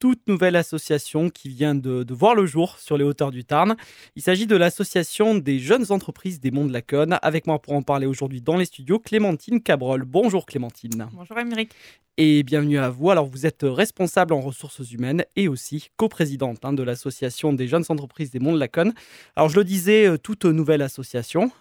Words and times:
toute 0.00 0.26
nouvelle 0.26 0.56
association 0.56 1.28
qui 1.28 1.50
vient 1.50 1.74
de, 1.76 2.02
de 2.02 2.14
voir 2.14 2.34
le 2.34 2.46
jour 2.46 2.78
sur 2.78 2.96
les 2.96 3.04
hauteurs 3.04 3.30
du 3.30 3.44
Tarn. 3.44 3.76
Il 4.16 4.22
s'agit 4.22 4.46
de 4.46 4.56
l'association 4.56 5.36
des 5.36 5.58
jeunes 5.58 5.92
entreprises 5.92 6.40
des 6.40 6.50
Monts 6.50 6.66
de 6.66 6.72
la 6.72 6.82
Conne. 6.82 7.18
Avec 7.22 7.46
moi 7.46 7.60
pour 7.60 7.74
en 7.74 7.82
parler 7.82 8.06
aujourd'hui 8.06 8.40
dans 8.40 8.56
les 8.56 8.64
studios, 8.64 8.98
Clémentine 8.98 9.62
Cabrol. 9.62 10.04
Bonjour 10.04 10.46
Clémentine. 10.46 11.06
Bonjour 11.12 11.38
Émeric. 11.38 11.70
Et 12.16 12.42
bienvenue 12.42 12.78
à 12.78 12.88
vous. 12.88 13.10
Alors 13.10 13.26
vous 13.26 13.46
êtes 13.46 13.62
responsable 13.62 14.32
en 14.32 14.40
ressources 14.40 14.90
humaines 14.90 15.24
et 15.36 15.48
aussi 15.48 15.90
coprésidente 15.96 16.64
hein, 16.64 16.72
de 16.72 16.82
l'association 16.82 17.52
des 17.52 17.68
jeunes 17.68 17.84
entreprises 17.88 18.30
des 18.30 18.40
Monts 18.40 18.54
de 18.54 18.58
la 18.58 18.68
Conne. 18.68 18.94
Alors 19.36 19.50
je 19.50 19.56
le 19.56 19.64
disais, 19.64 20.06
euh, 20.06 20.16
toute 20.16 20.46
nouvelle 20.46 20.82
association. 20.82 21.52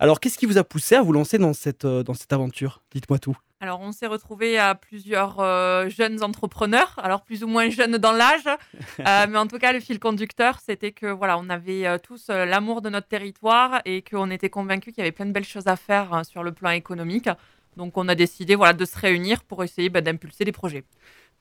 Alors 0.00 0.18
qu'est-ce 0.18 0.36
qui 0.36 0.46
vous 0.46 0.58
a 0.58 0.64
poussé 0.64 0.96
à 0.96 1.02
vous 1.02 1.12
lancer 1.12 1.38
dans 1.38 1.52
cette, 1.52 1.84
euh, 1.84 2.02
dans 2.02 2.14
cette 2.14 2.32
aventure? 2.32 2.82
Dites-moi 2.92 3.18
tout. 3.18 3.36
Alors, 3.64 3.80
on 3.80 3.92
s'est 3.92 4.06
retrouvés 4.06 4.58
à 4.58 4.74
plusieurs 4.74 5.40
euh, 5.40 5.88
jeunes 5.88 6.22
entrepreneurs, 6.22 7.00
alors 7.02 7.22
plus 7.22 7.42
ou 7.44 7.46
moins 7.46 7.70
jeunes 7.70 7.96
dans 7.96 8.12
l'âge, 8.12 8.44
euh, 9.00 9.26
mais 9.26 9.38
en 9.38 9.46
tout 9.46 9.56
cas, 9.56 9.72
le 9.72 9.80
fil 9.80 9.98
conducteur, 9.98 10.60
c'était 10.60 10.92
que 10.92 11.06
voilà, 11.06 11.38
on 11.38 11.48
avait 11.48 11.86
euh, 11.86 11.96
tous 11.96 12.28
l'amour 12.28 12.82
de 12.82 12.90
notre 12.90 13.08
territoire 13.08 13.80
et 13.86 14.02
qu'on 14.02 14.30
était 14.30 14.50
convaincus 14.50 14.92
qu'il 14.92 15.00
y 15.00 15.06
avait 15.06 15.12
plein 15.12 15.24
de 15.24 15.32
belles 15.32 15.46
choses 15.46 15.66
à 15.66 15.76
faire 15.76 16.12
hein, 16.12 16.24
sur 16.24 16.42
le 16.42 16.52
plan 16.52 16.72
économique. 16.72 17.30
Donc, 17.78 17.96
on 17.96 18.06
a 18.08 18.14
décidé 18.14 18.54
voilà, 18.54 18.74
de 18.74 18.84
se 18.84 18.98
réunir 18.98 19.42
pour 19.44 19.64
essayer 19.64 19.88
bah, 19.88 20.02
d'impulser 20.02 20.44
des 20.44 20.52
projets. 20.52 20.84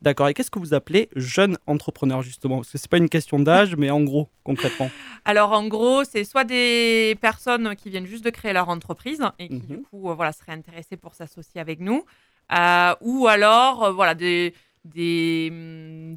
D'accord. 0.02 0.30
Et 0.30 0.34
qu'est-ce 0.34 0.52
que 0.52 0.60
vous 0.60 0.74
appelez 0.74 1.10
jeune 1.18 1.58
entrepreneur 1.68 2.22
justement? 2.22 2.58
Parce 2.58 2.72
que 2.72 2.78
c'est 2.78 2.90
pas 2.90 2.98
une 2.98 3.10
question 3.10 3.38
d'âge, 3.38 3.76
mais 3.76 3.90
en 3.90 4.02
gros, 4.02 4.30
concrètement. 4.44 4.90
Alors, 5.26 5.52
en 5.54 5.68
gros, 5.68 6.04
c'est 6.04 6.24
soit 6.26 6.44
des 6.44 7.18
personnes 7.22 7.76
qui 7.76 7.90
viennent 7.90 8.06
juste 8.06 8.26
de 8.26 8.30
créer 8.30 8.52
leur 8.54 8.68
entreprise 8.70 9.22
et 9.40 9.48
qui, 9.50 9.68
du 9.68 9.78
Mhm. 9.78 9.84
coup, 9.84 10.10
euh, 10.10 10.14
voilà, 10.16 10.34
seraient 10.34 10.52
intéressées 10.52 10.98
pour 10.98 11.16
s'associer 11.16 11.62
avec 11.62 11.80
nous, 11.80 12.04
euh, 12.52 12.94
ou 13.02 13.28
alors, 13.28 13.84
euh, 13.86 13.92
voilà, 13.94 14.16
des, 14.16 14.54
des, 14.84 15.50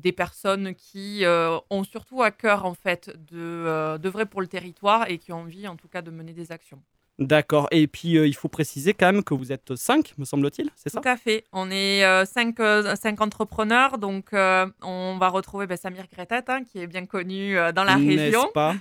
des 0.02 0.12
personnes 0.12 0.74
qui 0.74 1.22
ont 1.70 1.84
surtout 1.84 2.22
à 2.22 2.30
cœur, 2.32 2.64
en 2.64 2.74
fait, 2.74 3.10
de, 3.30 3.96
d'œuvrer 3.98 4.26
pour 4.26 4.40
le 4.40 4.48
territoire 4.48 5.08
et 5.08 5.18
qui 5.18 5.32
ont 5.32 5.40
envie, 5.42 5.68
en 5.68 5.76
tout 5.76 5.88
cas, 5.88 6.02
de 6.02 6.10
mener 6.10 6.32
des 6.32 6.50
actions. 6.50 6.82
D'accord. 7.18 7.68
Et 7.70 7.86
puis 7.86 8.18
euh, 8.18 8.26
il 8.26 8.34
faut 8.34 8.48
préciser 8.48 8.92
quand 8.92 9.10
même 9.10 9.24
que 9.24 9.32
vous 9.32 9.50
êtes 9.50 9.74
cinq, 9.76 10.12
me 10.18 10.24
semble-t-il, 10.24 10.70
c'est 10.76 10.90
ça? 10.90 11.00
Tout 11.00 11.08
à 11.08 11.16
fait. 11.16 11.44
On 11.52 11.70
est 11.70 12.04
euh, 12.04 12.26
cinq, 12.26 12.60
euh, 12.60 12.94
cinq 12.94 13.20
entrepreneurs, 13.22 13.98
donc 13.98 14.28
on 14.32 15.16
va 15.18 15.28
retrouver 15.28 15.66
ben, 15.66 15.76
Samir 15.76 16.04
Gretat, 16.12 16.44
hein, 16.48 16.64
qui 16.64 16.80
est 16.80 16.86
bien 16.86 17.06
connu 17.06 17.56
dans 17.74 17.84
la 17.84 17.96
région. 17.96 18.50
Pas? 18.52 18.76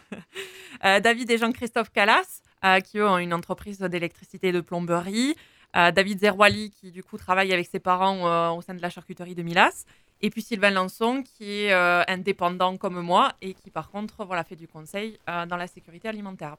David 1.02 1.32
et 1.32 1.38
Jean-Christophe 1.38 1.92
Calas, 1.92 2.42
qui 2.84 2.98
eux 2.98 3.08
ont 3.08 3.18
une 3.18 3.34
entreprise 3.34 3.80
d'électricité 3.80 4.50
et 4.50 4.52
de 4.52 4.62
plomberie. 4.62 5.36
David 5.74 6.20
Zerwali, 6.20 6.72
qui 6.72 6.92
du 6.92 7.04
coup 7.04 7.18
travaille 7.18 7.52
avec 7.52 7.68
ses 7.68 7.80
parents 7.80 8.56
au 8.56 8.62
sein 8.62 8.74
de 8.74 8.82
la 8.82 8.90
charcuterie 8.90 9.36
de 9.36 9.44
Milas. 9.44 9.86
Et 10.22 10.30
puis 10.30 10.42
Sylvain 10.42 10.72
Lançon, 10.72 11.24
qui 11.24 11.66
est 11.66 11.74
euh, 11.74 12.04
indépendant 12.08 12.78
comme 12.78 13.00
moi 13.00 13.34
et 13.42 13.54
qui 13.54 13.70
par 13.70 13.90
contre 13.92 14.26
voilà, 14.26 14.44
fait 14.44 14.56
du 14.56 14.68
conseil 14.68 15.20
euh, 15.30 15.46
dans 15.46 15.58
la 15.58 15.68
sécurité 15.68 16.08
alimentaire. 16.08 16.56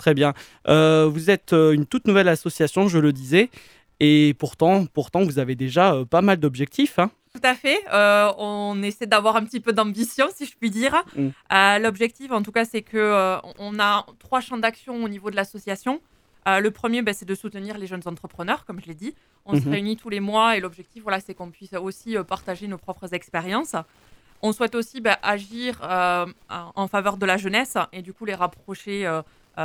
Très 0.00 0.14
bien. 0.14 0.32
Euh, 0.66 1.06
vous 1.12 1.28
êtes 1.28 1.52
euh, 1.52 1.72
une 1.72 1.84
toute 1.84 2.06
nouvelle 2.06 2.28
association, 2.28 2.88
je 2.88 2.98
le 2.98 3.12
disais, 3.12 3.50
et 4.00 4.34
pourtant, 4.38 4.86
pourtant 4.86 5.22
vous 5.24 5.38
avez 5.38 5.54
déjà 5.56 5.92
euh, 5.92 6.06
pas 6.06 6.22
mal 6.22 6.38
d'objectifs. 6.38 6.98
hein. 6.98 7.10
Tout 7.34 7.42
à 7.44 7.54
fait. 7.54 7.78
Euh, 7.92 8.32
on 8.38 8.82
essaie 8.82 9.04
d'avoir 9.06 9.36
un 9.36 9.44
petit 9.44 9.60
peu 9.60 9.74
d'ambition, 9.74 10.26
si 10.34 10.46
je 10.46 10.56
puis 10.56 10.70
dire. 10.70 10.94
Mm. 11.14 11.28
Euh, 11.52 11.78
L'objectif, 11.80 12.32
en 12.32 12.40
tout 12.42 12.50
cas, 12.50 12.64
c'est 12.64 12.80
que 12.80 13.36
on 13.58 13.78
a 13.78 14.06
trois 14.18 14.40
champs 14.40 14.56
d'action 14.56 15.04
au 15.04 15.08
niveau 15.10 15.30
de 15.30 15.36
l'association. 15.36 16.00
Le 16.46 16.70
premier, 16.70 17.02
ben, 17.02 17.12
c'est 17.14 17.26
de 17.26 17.34
soutenir 17.34 17.76
les 17.76 17.86
jeunes 17.86 18.00
entrepreneurs, 18.06 18.64
comme 18.64 18.80
je 18.80 18.86
l'ai 18.86 18.94
dit. 18.94 19.14
On 19.44 19.54
se 19.54 19.66
Mhm. 19.66 19.70
réunit 19.70 19.96
tous 19.98 20.08
les 20.08 20.20
mois 20.20 20.56
et 20.56 20.60
l'objectif, 20.60 21.02
voilà, 21.02 21.20
c'est 21.20 21.34
qu'on 21.34 21.50
puisse 21.50 21.74
aussi 21.74 22.16
partager 22.26 22.66
nos 22.68 22.78
propres 22.78 23.12
expériences. 23.12 23.76
On 24.42 24.52
souhaite 24.52 24.74
aussi 24.74 25.02
ben, 25.02 25.16
agir 25.22 25.78
euh, 25.84 26.24
en 26.74 26.88
faveur 26.88 27.18
de 27.18 27.26
la 27.26 27.36
jeunesse 27.36 27.76
et 27.92 28.00
du 28.00 28.14
coup 28.14 28.24
les 28.24 28.34
rapprocher 28.34 29.06
euh, 29.06 29.20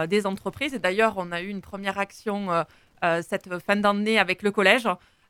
des 0.07 0.25
entreprises. 0.25 0.73
Et 0.73 0.79
d'ailleurs, 0.79 1.13
on 1.17 1.31
a 1.31 1.41
eu 1.41 1.47
une 1.47 1.61
première 1.61 1.97
action 1.97 2.51
euh, 2.51 2.63
euh, 3.03 3.21
cette 3.27 3.59
fin 3.59 3.75
d'année 3.75 4.19
avec 4.19 4.41
le 4.41 4.51
collège 4.51 4.87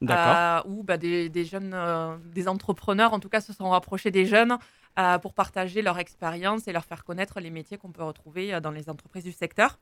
euh, 0.10 0.62
où 0.66 0.84
bah, 0.84 0.98
des, 0.98 1.30
des 1.30 1.46
jeunes, 1.46 1.74
euh, 1.74 2.16
des 2.34 2.48
entrepreneurs 2.48 3.14
en 3.14 3.20
tout 3.20 3.30
cas 3.30 3.42
se 3.42 3.54
sont 3.54 3.70
rapprochés 3.70 4.12
des 4.12 4.26
jeunes 4.26 4.58
euh, 5.00 5.18
pour 5.20 5.34
partager 5.34 5.82
leur 5.82 6.00
expérience 6.00 6.68
et 6.68 6.74
leur 6.74 6.86
faire 6.86 7.04
connaître 7.04 7.40
les 7.40 7.50
métiers 7.50 7.78
qu'on 7.78 7.92
peut 7.92 8.04
retrouver 8.04 8.54
euh, 8.54 8.60
dans 8.60 8.72
les 8.72 8.90
entreprises 8.90 9.24
du 9.24 9.32
secteur. 9.32 9.80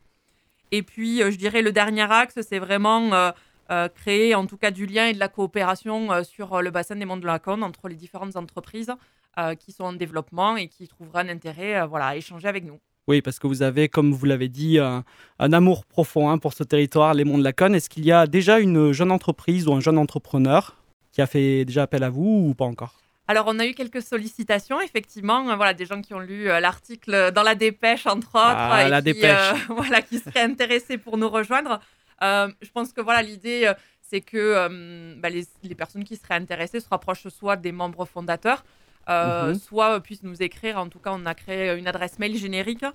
Et 0.71 0.81
puis, 0.83 1.21
euh, 1.21 1.29
je 1.31 1.37
dirais, 1.37 1.61
le 1.61 1.71
dernier 1.71 2.11
axe, 2.11 2.39
c'est 2.41 2.59
vraiment 2.59 3.13
euh, 3.13 3.31
euh, 3.71 3.89
créer 3.89 4.35
en 4.35 4.45
tout 4.45 4.57
cas 4.57 4.71
du 4.71 4.85
lien 4.85 5.07
et 5.07 5.13
de 5.13 5.19
la 5.19 5.27
coopération 5.29 6.11
euh, 6.11 6.23
sur 6.23 6.53
euh, 6.53 6.61
le 6.61 6.71
bassin 6.71 6.95
des 6.95 7.05
monts 7.05 7.17
de 7.17 7.25
la 7.25 7.39
Conne 7.39 7.63
entre 7.63 7.87
les 7.89 7.95
différentes 7.95 8.35
entreprises 8.35 8.91
euh, 9.37 9.55
qui 9.55 9.71
sont 9.71 9.85
en 9.85 9.93
développement 9.93 10.57
et 10.57 10.67
qui 10.67 10.87
trouveraient 10.87 11.21
un 11.21 11.29
intérêt 11.29 11.81
euh, 11.81 11.85
voilà, 11.85 12.07
à 12.07 12.15
échanger 12.15 12.47
avec 12.47 12.63
nous. 12.63 12.79
Oui, 13.07 13.21
parce 13.21 13.37
que 13.39 13.47
vous 13.47 13.61
avez, 13.63 13.89
comme 13.89 14.13
vous 14.13 14.25
l'avez 14.25 14.47
dit, 14.47 14.79
un, 14.79 15.03
un 15.39 15.53
amour 15.53 15.85
profond 15.85 16.29
hein, 16.29 16.37
pour 16.37 16.53
ce 16.53 16.63
territoire, 16.63 17.13
les 17.13 17.25
Monts 17.25 17.37
de 17.37 17.43
la 17.43 17.51
Conne. 17.53 17.75
Est-ce 17.75 17.89
qu'il 17.89 18.05
y 18.05 18.11
a 18.13 18.27
déjà 18.27 18.59
une 18.59 18.93
jeune 18.93 19.11
entreprise 19.11 19.67
ou 19.67 19.73
un 19.73 19.81
jeune 19.81 19.97
entrepreneur 19.97 20.77
qui 21.11 21.21
a 21.21 21.27
fait 21.27 21.65
déjà 21.65 21.83
appel 21.83 22.03
à 22.03 22.09
vous 22.09 22.45
ou 22.49 22.53
pas 22.53 22.65
encore? 22.65 22.95
Alors, 23.27 23.45
on 23.47 23.59
a 23.59 23.65
eu 23.65 23.73
quelques 23.73 24.01
sollicitations, 24.01 24.79
effectivement. 24.81 25.49
euh, 25.49 25.55
Voilà, 25.55 25.73
des 25.73 25.85
gens 25.85 26.01
qui 26.01 26.13
ont 26.13 26.19
lu 26.19 26.49
euh, 26.49 26.59
l'article 26.61 27.31
dans 27.33 27.43
la 27.43 27.55
dépêche, 27.55 28.05
entre 28.07 28.29
autres. 28.35 28.55
Ah, 28.57 28.85
et 28.85 28.89
la 28.89 28.99
qui, 29.01 29.13
dépêche. 29.13 29.31
euh, 29.31 29.53
voilà, 29.75 30.01
qui 30.01 30.19
seraient 30.19 30.41
intéressés 30.43 30.97
pour 30.97 31.17
nous 31.17 31.29
rejoindre. 31.29 31.79
Euh, 32.21 32.47
je 32.61 32.69
pense 32.71 32.93
que 32.93 33.01
voilà, 33.01 33.21
l'idée, 33.21 33.69
c'est 34.01 34.21
que 34.21 35.17
bah, 35.19 35.29
les, 35.29 35.43
les 35.63 35.75
personnes 35.75 36.03
qui 36.05 36.15
seraient 36.15 36.35
intéressées 36.35 36.79
se 36.79 36.87
rapprochent 36.89 37.27
soit 37.29 37.57
des 37.57 37.71
membres 37.73 38.05
fondateurs, 38.05 38.63
euh, 39.09 39.49
Mhm. 39.49 39.55
soit 39.59 39.95
euh, 39.95 39.99
puissent 39.99 40.23
nous 40.23 40.41
écrire. 40.41 40.77
En 40.77 40.87
tout 40.89 40.99
cas, 40.99 41.11
on 41.13 41.25
a 41.25 41.33
créé 41.35 41.77
une 41.77 41.87
adresse 41.87 42.19
mail 42.19 42.37
générique 42.37 42.85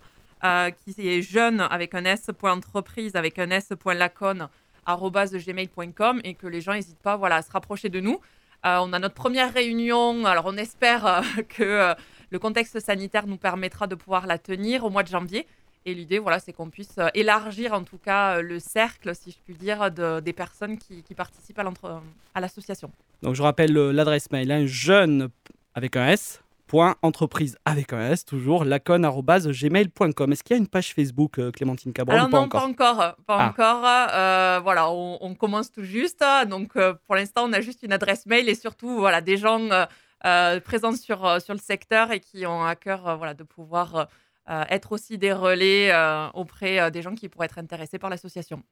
euh, 0.45 0.71
qui 0.71 0.95
est 1.09 1.23
jeune 1.23 1.61
avec 1.61 1.95
un 1.95 2.05
s.entreprise 2.05 3.17
avec 3.17 3.39
un 3.39 3.51
s.lacon 3.51 4.49
gmail.com 5.47 6.21
et 6.25 6.35
que 6.35 6.47
les 6.47 6.61
gens 6.61 6.73
n'hésitent 6.73 6.99
pas 7.03 7.17
voilà, 7.17 7.37
à 7.37 7.43
se 7.43 7.51
rapprocher 7.51 7.89
de 7.89 8.01
nous. 8.01 8.21
Euh, 8.67 8.79
on 8.83 8.93
a 8.93 8.99
notre 8.99 9.15
première 9.15 9.53
réunion, 9.53 10.25
alors 10.25 10.47
on 10.47 10.57
espère 10.57 11.23
que 11.49 11.95
le 12.31 12.39
contexte 12.39 12.81
sanitaire 12.81 13.27
nous 13.27 13.37
permettra 13.37 13.87
de 13.87 13.95
pouvoir 13.95 14.27
la 14.27 14.39
tenir 14.39 14.85
au 14.85 14.91
mois 14.91 15.03
de 15.03 15.09
janvier. 15.09 15.47
Et 15.87 15.95
l'idée, 15.95 16.19
voilà, 16.19 16.39
c'est 16.39 16.53
qu'on 16.53 16.69
puisse 16.69 16.97
élargir 17.15 17.73
en 17.73 17.83
tout 17.83 17.97
cas 17.99 18.43
le 18.43 18.59
cercle, 18.59 19.15
si 19.15 19.31
je 19.31 19.37
puis 19.45 19.55
dire, 19.55 19.91
de- 19.91 20.21
des 20.21 20.33
personnes 20.35 20.77
qui, 20.77 21.03
qui 21.03 21.15
participent 21.15 21.59
à 22.35 22.41
l'association. 22.41 22.91
Donc 23.23 23.35
je 23.37 23.43
rappelle 23.43 23.73
l'adresse 23.73 24.31
mail, 24.31 24.51
hein, 24.53 24.67
jeune 24.67 25.29
avec 25.75 25.97
un 25.97 26.09
S, 26.09 26.43
point 26.67 26.97
entreprise 27.03 27.57
avec 27.65 27.93
un 27.93 28.11
S, 28.11 28.25
toujours, 28.25 28.65
lacon.gmail.com. 28.65 30.33
Est-ce 30.33 30.43
qu'il 30.45 30.55
y 30.57 30.59
a 30.59 30.61
une 30.61 30.67
page 30.69 30.95
Facebook, 30.95 31.39
euh, 31.39 31.51
Clémentine 31.51 31.93
Cabral, 31.93 32.19
Alors 32.19 32.31
pas 32.31 32.37
non, 32.39 32.45
encore 32.45 32.61
pas 32.61 32.67
encore, 32.69 33.17
pas 33.27 33.37
Ah. 33.39 33.49
encore. 33.49 33.85
euh, 33.87 34.61
voilà, 34.63 34.91
on, 34.91 35.19
on 35.21 35.35
commence 35.35 35.71
tout 35.71 35.85
juste. 35.85 36.23
Donc 36.49 36.77
euh, 36.77 36.95
pour 37.07 37.15
l'instant, 37.15 37.45
on 37.49 37.53
a 37.53 37.61
juste 37.61 37.83
une 37.83 37.93
adresse 37.93 38.27
mail 38.27 38.49
et 38.49 38.55
surtout 38.55 38.99
voilà 38.99 39.21
des 39.21 39.37
gens 39.37 39.69
euh, 40.25 40.61
présents 40.61 40.95
sur 40.97 41.41
sur 41.41 41.55
le 41.55 41.61
secteur 41.61 42.11
et 42.13 42.21
qui 42.21 42.45
ont 42.47 42.65
à 42.65 42.75
cœur 42.77 43.17
voilà 43.17 43.35
de 43.35 43.45
pouvoir 43.45 44.09
être 44.71 44.93
aussi 44.93 45.19
des 45.19 45.33
relais 45.33 45.93
auprès 46.35 46.91
des 46.91 47.03
gens 47.03 47.15
qui 47.15 47.29
pourraient 47.29 47.45
être 47.47 47.59
intéressés 47.59 47.99
par 47.99 48.09
l'association. 48.11 48.63